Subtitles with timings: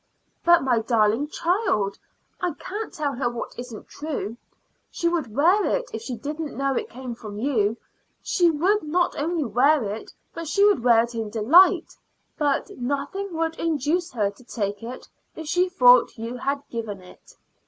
[0.43, 1.99] "But, my darling child,
[2.41, 4.35] I can't tell her what isn't true.
[4.89, 7.77] She would wear it if she didn't know it came from you.
[8.23, 11.27] She would not only wear it, but she would delight in
[11.77, 11.93] it;
[12.35, 17.33] but nothing would induce her to take it if she thought you had given it."